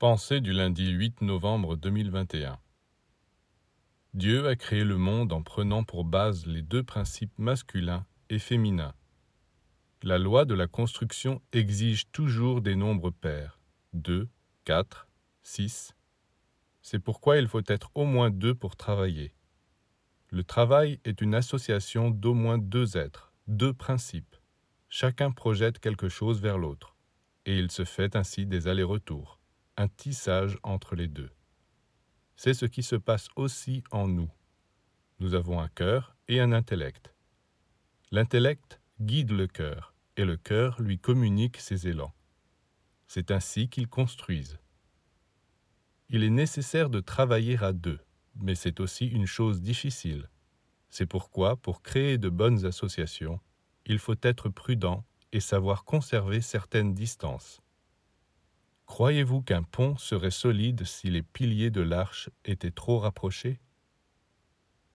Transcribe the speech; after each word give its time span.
Pensée 0.00 0.40
du 0.40 0.52
lundi 0.52 0.90
8 0.90 1.22
novembre 1.22 1.76
2021 1.76 2.58
Dieu 4.12 4.48
a 4.48 4.56
créé 4.56 4.82
le 4.82 4.96
monde 4.96 5.32
en 5.32 5.40
prenant 5.40 5.84
pour 5.84 6.04
base 6.04 6.46
les 6.46 6.62
deux 6.62 6.82
principes 6.82 7.38
masculins 7.38 8.04
et 8.28 8.40
féminins. 8.40 8.92
La 10.02 10.18
loi 10.18 10.46
de 10.46 10.54
la 10.54 10.66
construction 10.66 11.40
exige 11.52 12.10
toujours 12.10 12.60
des 12.60 12.74
nombres 12.74 13.10
pairs 13.10 13.60
2, 13.92 14.28
4, 14.64 15.06
6. 15.44 15.94
C'est 16.82 16.98
pourquoi 16.98 17.38
il 17.38 17.46
faut 17.46 17.62
être 17.68 17.92
au 17.94 18.04
moins 18.04 18.30
deux 18.30 18.56
pour 18.56 18.74
travailler. 18.74 19.32
Le 20.30 20.42
travail 20.42 20.98
est 21.04 21.20
une 21.20 21.36
association 21.36 22.10
d'au 22.10 22.34
moins 22.34 22.58
deux 22.58 22.96
êtres, 22.96 23.32
deux 23.46 23.72
principes. 23.72 24.36
Chacun 24.88 25.30
projette 25.30 25.78
quelque 25.78 26.08
chose 26.08 26.40
vers 26.40 26.58
l'autre, 26.58 26.96
et 27.46 27.56
il 27.56 27.70
se 27.70 27.84
fait 27.84 28.16
ainsi 28.16 28.44
des 28.44 28.66
allers-retours 28.66 29.38
un 29.76 29.88
tissage 29.88 30.58
entre 30.62 30.94
les 30.94 31.08
deux. 31.08 31.30
C'est 32.36 32.54
ce 32.54 32.66
qui 32.66 32.82
se 32.82 32.96
passe 32.96 33.28
aussi 33.36 33.82
en 33.90 34.08
nous. 34.08 34.30
Nous 35.20 35.34
avons 35.34 35.60
un 35.60 35.68
cœur 35.68 36.16
et 36.28 36.40
un 36.40 36.52
intellect. 36.52 37.14
L'intellect 38.10 38.80
guide 39.00 39.32
le 39.32 39.46
cœur 39.46 39.94
et 40.16 40.24
le 40.24 40.36
cœur 40.36 40.80
lui 40.80 40.98
communique 40.98 41.56
ses 41.58 41.88
élans. 41.88 42.12
C'est 43.06 43.30
ainsi 43.30 43.68
qu'ils 43.68 43.88
construisent. 43.88 44.58
Il 46.08 46.22
est 46.22 46.30
nécessaire 46.30 46.90
de 46.90 47.00
travailler 47.00 47.58
à 47.62 47.72
deux, 47.72 48.00
mais 48.36 48.54
c'est 48.54 48.80
aussi 48.80 49.06
une 49.06 49.26
chose 49.26 49.60
difficile. 49.60 50.28
C'est 50.90 51.06
pourquoi, 51.06 51.56
pour 51.56 51.82
créer 51.82 52.18
de 52.18 52.28
bonnes 52.28 52.64
associations, 52.64 53.40
il 53.86 53.98
faut 53.98 54.14
être 54.22 54.48
prudent 54.48 55.04
et 55.32 55.40
savoir 55.40 55.84
conserver 55.84 56.40
certaines 56.40 56.94
distances. 56.94 57.63
Croyez-vous 58.94 59.42
qu'un 59.42 59.64
pont 59.64 59.96
serait 59.96 60.30
solide 60.30 60.84
si 60.84 61.10
les 61.10 61.24
piliers 61.24 61.72
de 61.72 61.80
l'arche 61.80 62.30
étaient 62.44 62.70
trop 62.70 63.00
rapprochés? 63.00 63.58